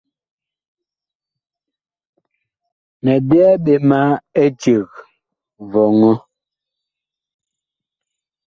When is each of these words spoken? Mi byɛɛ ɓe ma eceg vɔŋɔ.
Mi 3.03 3.13
byɛɛ 3.27 3.53
ɓe 3.63 3.73
ma 3.89 3.99
eceg 4.43 4.87
vɔŋɔ. 5.71 6.11